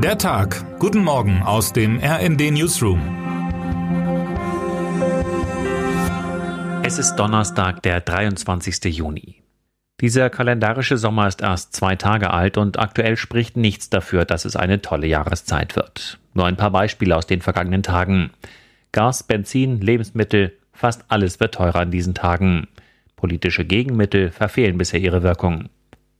Der 0.00 0.16
Tag. 0.16 0.78
Guten 0.78 1.02
Morgen 1.02 1.42
aus 1.42 1.72
dem 1.72 1.98
RND 1.98 2.52
Newsroom. 2.52 3.00
Es 6.84 7.00
ist 7.00 7.16
Donnerstag, 7.16 7.82
der 7.82 8.00
23. 8.00 8.96
Juni. 8.96 9.42
Dieser 10.00 10.30
kalendarische 10.30 10.98
Sommer 10.98 11.26
ist 11.26 11.42
erst 11.42 11.74
zwei 11.74 11.96
Tage 11.96 12.30
alt 12.30 12.58
und 12.58 12.78
aktuell 12.78 13.16
spricht 13.16 13.56
nichts 13.56 13.90
dafür, 13.90 14.24
dass 14.24 14.44
es 14.44 14.54
eine 14.54 14.80
tolle 14.82 15.08
Jahreszeit 15.08 15.74
wird. 15.74 16.20
Nur 16.32 16.46
ein 16.46 16.56
paar 16.56 16.70
Beispiele 16.70 17.16
aus 17.16 17.26
den 17.26 17.40
vergangenen 17.40 17.82
Tagen. 17.82 18.30
Gas, 18.92 19.24
Benzin, 19.24 19.80
Lebensmittel, 19.80 20.56
fast 20.72 21.06
alles 21.08 21.40
wird 21.40 21.54
teurer 21.56 21.82
in 21.82 21.90
diesen 21.90 22.14
Tagen. 22.14 22.68
Politische 23.16 23.64
Gegenmittel 23.64 24.30
verfehlen 24.30 24.78
bisher 24.78 25.00
ihre 25.00 25.24
Wirkung. 25.24 25.70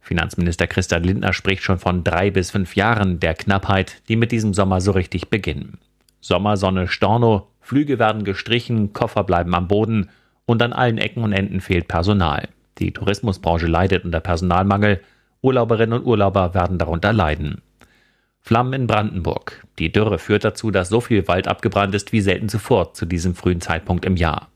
Finanzminister 0.08 0.66
Christian 0.66 1.04
Lindner 1.04 1.34
spricht 1.34 1.62
schon 1.62 1.78
von 1.78 2.02
drei 2.02 2.30
bis 2.30 2.50
fünf 2.50 2.76
Jahren 2.76 3.20
der 3.20 3.34
Knappheit, 3.34 4.00
die 4.08 4.16
mit 4.16 4.32
diesem 4.32 4.54
Sommer 4.54 4.80
so 4.80 4.92
richtig 4.92 5.28
beginnen. 5.28 5.76
Sommersonne, 6.22 6.88
Storno, 6.88 7.48
Flüge 7.60 7.98
werden 7.98 8.24
gestrichen, 8.24 8.94
Koffer 8.94 9.22
bleiben 9.22 9.54
am 9.54 9.68
Boden 9.68 10.08
und 10.46 10.62
an 10.62 10.72
allen 10.72 10.96
Ecken 10.96 11.22
und 11.24 11.34
Enden 11.34 11.60
fehlt 11.60 11.88
Personal. 11.88 12.48
Die 12.78 12.92
Tourismusbranche 12.92 13.66
leidet 13.66 14.06
unter 14.06 14.20
Personalmangel, 14.20 15.02
Urlauberinnen 15.42 15.98
und 15.98 16.06
Urlauber 16.06 16.54
werden 16.54 16.78
darunter 16.78 17.12
leiden. 17.12 17.60
Flammen 18.40 18.72
in 18.72 18.86
Brandenburg. 18.86 19.66
Die 19.78 19.92
Dürre 19.92 20.18
führt 20.18 20.42
dazu, 20.42 20.70
dass 20.70 20.88
so 20.88 21.02
viel 21.02 21.28
Wald 21.28 21.46
abgebrannt 21.48 21.94
ist 21.94 22.12
wie 22.12 22.22
selten 22.22 22.48
zuvor 22.48 22.94
zu 22.94 23.04
diesem 23.04 23.34
frühen 23.34 23.60
Zeitpunkt 23.60 24.06
im 24.06 24.16
Jahr. 24.16 24.48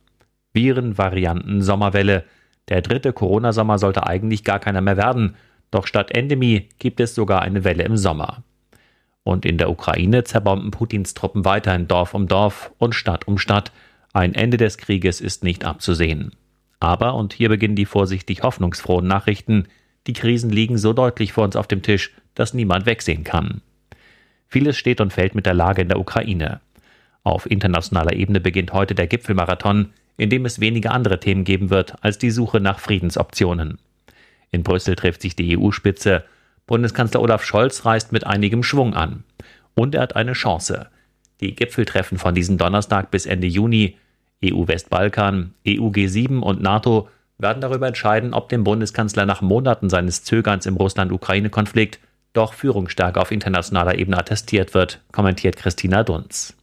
Viren, 0.54 0.96
Varianten, 0.96 1.60
Sommerwelle, 1.60 2.24
der 2.68 2.82
dritte 2.82 3.12
Corona-Sommer 3.12 3.78
sollte 3.78 4.06
eigentlich 4.06 4.44
gar 4.44 4.58
keiner 4.58 4.80
mehr 4.80 4.96
werden, 4.96 5.36
doch 5.70 5.86
statt 5.86 6.10
Endemie 6.14 6.68
gibt 6.78 7.00
es 7.00 7.14
sogar 7.14 7.42
eine 7.42 7.64
Welle 7.64 7.84
im 7.84 7.96
Sommer. 7.96 8.42
Und 9.24 9.46
in 9.46 9.58
der 9.58 9.70
Ukraine 9.70 10.24
zerbomben 10.24 10.70
Putins 10.70 11.14
Truppen 11.14 11.44
weiterhin 11.44 11.88
Dorf 11.88 12.14
um 12.14 12.28
Dorf 12.28 12.72
und 12.78 12.94
Stadt 12.94 13.26
um 13.28 13.38
Stadt. 13.38 13.72
Ein 14.12 14.34
Ende 14.34 14.56
des 14.56 14.78
Krieges 14.78 15.20
ist 15.20 15.44
nicht 15.44 15.64
abzusehen. 15.64 16.32
Aber, 16.80 17.14
und 17.14 17.32
hier 17.32 17.48
beginnen 17.48 17.76
die 17.76 17.86
vorsichtig 17.86 18.42
hoffnungsfrohen 18.42 19.06
Nachrichten, 19.06 19.68
die 20.08 20.12
Krisen 20.12 20.50
liegen 20.50 20.78
so 20.78 20.92
deutlich 20.92 21.32
vor 21.32 21.44
uns 21.44 21.54
auf 21.54 21.68
dem 21.68 21.82
Tisch, 21.82 22.12
dass 22.34 22.54
niemand 22.54 22.86
wegsehen 22.86 23.22
kann. 23.22 23.62
Vieles 24.48 24.76
steht 24.76 25.00
und 25.00 25.12
fällt 25.12 25.34
mit 25.34 25.46
der 25.46 25.54
Lage 25.54 25.82
in 25.82 25.88
der 25.88 26.00
Ukraine. 26.00 26.60
Auf 27.22 27.48
internationaler 27.48 28.14
Ebene 28.14 28.40
beginnt 28.40 28.72
heute 28.72 28.96
der 28.96 29.06
Gipfelmarathon, 29.06 29.92
in 30.16 30.30
dem 30.30 30.44
es 30.44 30.60
wenige 30.60 30.90
andere 30.90 31.20
Themen 31.20 31.44
geben 31.44 31.70
wird 31.70 31.94
als 32.02 32.18
die 32.18 32.30
Suche 32.30 32.60
nach 32.60 32.78
Friedensoptionen. 32.78 33.78
In 34.50 34.62
Brüssel 34.62 34.96
trifft 34.96 35.22
sich 35.22 35.34
die 35.34 35.58
EU-Spitze. 35.58 36.24
Bundeskanzler 36.66 37.20
Olaf 37.20 37.44
Scholz 37.44 37.84
reist 37.84 38.12
mit 38.12 38.26
einigem 38.26 38.62
Schwung 38.62 38.94
an. 38.94 39.24
Und 39.74 39.94
er 39.94 40.02
hat 40.02 40.16
eine 40.16 40.34
Chance. 40.34 40.88
Die 41.40 41.56
Gipfeltreffen 41.56 42.18
von 42.18 42.34
diesem 42.34 42.58
Donnerstag 42.58 43.10
bis 43.10 43.26
Ende 43.26 43.46
Juni, 43.46 43.96
EU-Westbalkan, 44.44 45.54
EU-G7 45.66 46.40
und 46.40 46.62
NATO 46.62 47.08
werden 47.38 47.60
darüber 47.60 47.88
entscheiden, 47.88 48.34
ob 48.34 48.48
dem 48.48 48.62
Bundeskanzler 48.62 49.26
nach 49.26 49.40
Monaten 49.40 49.90
seines 49.90 50.22
Zögerns 50.22 50.66
im 50.66 50.76
Russland-Ukraine-Konflikt 50.76 51.98
doch 52.32 52.52
Führungsstärke 52.54 53.20
auf 53.20 53.30
internationaler 53.30 53.98
Ebene 53.98 54.18
attestiert 54.18 54.74
wird, 54.74 55.00
kommentiert 55.12 55.56
Christina 55.56 56.02
Dunz. 56.02 56.56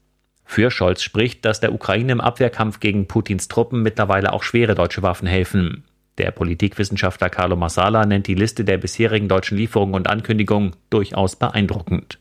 Für 0.51 0.71
Scholz 0.71 1.03
spricht, 1.03 1.45
dass 1.45 1.59
der 1.59 1.75
Ukraine 1.75 2.11
im 2.11 2.21
Abwehrkampf 2.21 2.79
gegen 2.79 3.07
Putins 3.07 3.49
Truppen 3.49 3.83
mittlerweile 3.83 4.33
auch 4.33 4.41
schwere 4.41 4.73
deutsche 4.73 5.03
Waffen 5.03 5.27
helfen. 5.27 5.83
Der 6.17 6.31
Politikwissenschaftler 6.31 7.29
Carlo 7.29 7.55
Massala 7.55 8.03
nennt 8.07 8.25
die 8.25 8.33
Liste 8.33 8.65
der 8.65 8.79
bisherigen 8.79 9.27
deutschen 9.27 9.59
Lieferungen 9.59 9.93
und 9.93 10.09
Ankündigungen 10.09 10.75
durchaus 10.89 11.35
beeindruckend. 11.35 12.17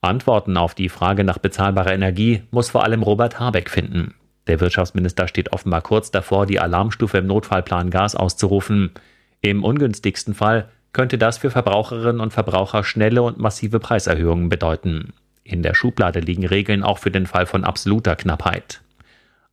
Antworten 0.00 0.56
auf 0.56 0.74
die 0.74 0.88
Frage 0.88 1.22
nach 1.22 1.36
bezahlbarer 1.36 1.92
Energie 1.92 2.44
muss 2.50 2.70
vor 2.70 2.82
allem 2.82 3.02
Robert 3.02 3.38
Habeck 3.38 3.68
finden. 3.68 4.14
Der 4.46 4.60
Wirtschaftsminister 4.60 5.28
steht 5.28 5.52
offenbar 5.52 5.82
kurz 5.82 6.10
davor, 6.10 6.46
die 6.46 6.60
Alarmstufe 6.60 7.18
im 7.18 7.26
Notfallplan 7.26 7.90
Gas 7.90 8.16
auszurufen. 8.16 8.92
Im 9.42 9.64
ungünstigsten 9.64 10.32
Fall 10.32 10.70
könnte 10.94 11.18
das 11.18 11.36
für 11.36 11.50
Verbraucherinnen 11.50 12.22
und 12.22 12.32
Verbraucher 12.32 12.84
schnelle 12.84 13.22
und 13.22 13.36
massive 13.36 13.80
Preiserhöhungen 13.80 14.48
bedeuten. 14.48 15.12
In 15.44 15.62
der 15.62 15.74
Schublade 15.74 16.20
liegen 16.20 16.46
Regeln 16.46 16.82
auch 16.82 16.98
für 16.98 17.10
den 17.10 17.26
Fall 17.26 17.44
von 17.44 17.64
absoluter 17.64 18.16
Knappheit. 18.16 18.80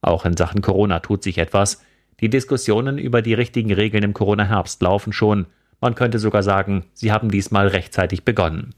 Auch 0.02 0.26
in 0.26 0.38
Sachen 0.38 0.62
Corona 0.62 1.00
tut 1.00 1.22
sich 1.22 1.38
etwas. 1.38 1.84
Die 2.22 2.30
Diskussionen 2.30 2.98
über 2.98 3.22
die 3.22 3.34
richtigen 3.34 3.74
Regeln 3.74 4.04
im 4.04 4.14
Corona-Herbst 4.14 4.82
laufen 4.82 5.12
schon. 5.12 5.48
Man 5.82 5.96
könnte 5.96 6.18
sogar 6.18 6.44
sagen, 6.44 6.86
sie 6.94 7.12
haben 7.12 7.30
diesmal 7.30 7.68
rechtzeitig 7.68 8.24
begonnen. 8.24 8.74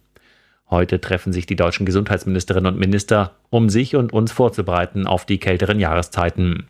Heute 0.70 1.00
treffen 1.00 1.34
sich 1.34 1.46
die 1.46 1.56
deutschen 1.56 1.86
Gesundheitsministerinnen 1.86 2.74
und 2.74 2.80
Minister, 2.80 3.36
um 3.52 3.70
sich 3.70 3.96
und 3.96 4.12
uns 4.12 4.32
vorzubereiten 4.32 5.06
auf 5.06 5.26
die 5.26 5.38
kälteren 5.38 5.80
Jahreszeiten. 5.80 6.66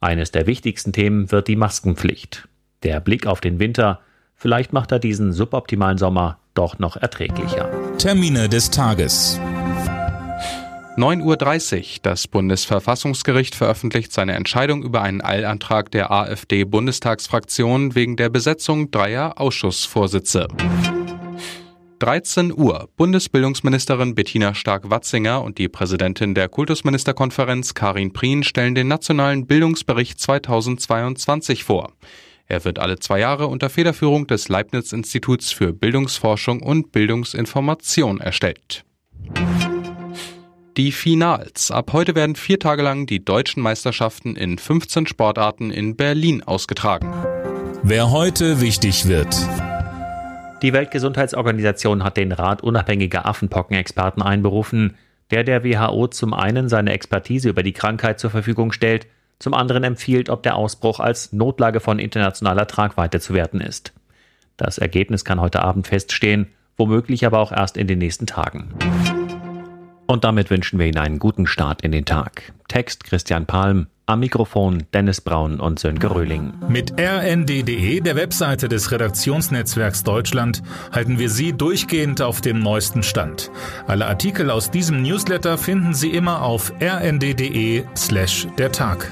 Eines 0.00 0.30
der 0.30 0.46
wichtigsten 0.46 0.92
Themen 0.92 1.32
wird 1.32 1.48
die 1.48 1.56
Maskenpflicht. 1.56 2.46
Der 2.82 3.00
Blick 3.00 3.26
auf 3.26 3.40
den 3.40 3.58
Winter, 3.58 4.00
vielleicht 4.34 4.72
macht 4.72 4.92
er 4.92 4.98
diesen 5.00 5.32
suboptimalen 5.32 5.98
Sommer 5.98 6.38
doch 6.54 6.78
noch 6.78 6.96
erträglicher. 6.96 7.70
Termine 7.98 8.48
des 8.48 8.70
Tages. 8.70 9.40
9.30 10.96 11.78
Uhr. 11.78 11.84
Das 12.02 12.28
Bundesverfassungsgericht 12.28 13.54
veröffentlicht 13.54 14.12
seine 14.12 14.34
Entscheidung 14.34 14.82
über 14.82 15.00
einen 15.02 15.22
Eilantrag 15.22 15.90
der 15.90 16.10
AfD-Bundestagsfraktion 16.10 17.94
wegen 17.94 18.16
der 18.16 18.28
Besetzung 18.28 18.90
dreier 18.90 19.40
Ausschussvorsitze. 19.40 20.48
13 21.98 22.52
Uhr. 22.52 22.88
Bundesbildungsministerin 22.96 24.14
Bettina 24.14 24.54
Stark-Watzinger 24.54 25.42
und 25.42 25.58
die 25.58 25.68
Präsidentin 25.68 26.34
der 26.34 26.48
Kultusministerkonferenz 26.48 27.74
Karin 27.74 28.12
Prien 28.12 28.42
stellen 28.42 28.74
den 28.74 28.88
nationalen 28.88 29.46
Bildungsbericht 29.46 30.20
2022 30.20 31.64
vor. 31.64 31.92
Er 32.46 32.64
wird 32.64 32.78
alle 32.78 32.98
zwei 32.98 33.20
Jahre 33.20 33.46
unter 33.46 33.70
Federführung 33.70 34.26
des 34.26 34.48
Leibniz-Instituts 34.48 35.52
für 35.52 35.72
Bildungsforschung 35.72 36.60
und 36.60 36.92
Bildungsinformation 36.92 38.20
erstellt. 38.20 38.84
Die 40.78 40.90
Finals. 40.90 41.70
Ab 41.70 41.92
heute 41.92 42.14
werden 42.14 42.34
vier 42.34 42.58
Tage 42.58 42.82
lang 42.82 43.04
die 43.04 43.22
deutschen 43.22 43.62
Meisterschaften 43.62 44.36
in 44.36 44.56
15 44.56 45.06
Sportarten 45.06 45.70
in 45.70 45.96
Berlin 45.96 46.42
ausgetragen. 46.42 47.12
Wer 47.82 48.10
heute 48.10 48.62
wichtig 48.62 49.06
wird. 49.06 49.36
Die 50.62 50.72
Weltgesundheitsorganisation 50.72 52.02
hat 52.02 52.16
den 52.16 52.32
Rat 52.32 52.62
unabhängiger 52.62 53.26
Affenpockenexperten 53.26 54.22
einberufen, 54.22 54.96
der 55.30 55.44
der 55.44 55.62
WHO 55.62 56.06
zum 56.06 56.32
einen 56.32 56.70
seine 56.70 56.92
Expertise 56.92 57.50
über 57.50 57.62
die 57.62 57.74
Krankheit 57.74 58.18
zur 58.18 58.30
Verfügung 58.30 58.72
stellt, 58.72 59.06
zum 59.38 59.52
anderen 59.52 59.84
empfiehlt, 59.84 60.30
ob 60.30 60.42
der 60.42 60.56
Ausbruch 60.56 61.00
als 61.00 61.34
Notlage 61.34 61.80
von 61.80 61.98
internationaler 61.98 62.66
Tragweite 62.66 63.20
zu 63.20 63.34
werten 63.34 63.60
ist. 63.60 63.92
Das 64.56 64.78
Ergebnis 64.78 65.26
kann 65.26 65.40
heute 65.40 65.60
Abend 65.60 65.86
feststehen, 65.86 66.46
womöglich 66.78 67.26
aber 67.26 67.40
auch 67.40 67.52
erst 67.52 67.76
in 67.76 67.88
den 67.88 67.98
nächsten 67.98 68.26
Tagen. 68.26 68.72
Und 70.06 70.24
damit 70.24 70.50
wünschen 70.50 70.78
wir 70.78 70.86
Ihnen 70.86 70.98
einen 70.98 71.18
guten 71.18 71.46
Start 71.46 71.82
in 71.82 71.92
den 71.92 72.04
Tag. 72.04 72.52
Text 72.68 73.04
Christian 73.04 73.46
Palm, 73.46 73.86
am 74.06 74.20
Mikrofon 74.20 74.84
Dennis 74.92 75.20
Braun 75.20 75.60
und 75.60 75.78
Sönke 75.78 76.14
Röhling. 76.14 76.52
Mit 76.68 76.92
rnd.de, 76.98 78.00
der 78.00 78.16
Webseite 78.16 78.68
des 78.68 78.90
Redaktionsnetzwerks 78.90 80.02
Deutschland, 80.04 80.62
halten 80.90 81.18
wir 81.18 81.30
Sie 81.30 81.52
durchgehend 81.52 82.20
auf 82.20 82.40
dem 82.40 82.58
neuesten 82.58 83.02
Stand. 83.02 83.50
Alle 83.86 84.06
Artikel 84.06 84.50
aus 84.50 84.70
diesem 84.70 85.02
Newsletter 85.02 85.56
finden 85.56 85.94
Sie 85.94 86.10
immer 86.10 86.42
auf 86.42 86.72
rnd.de 86.80 87.84
slash 87.96 88.46
der 88.58 88.72
Tag. 88.72 89.10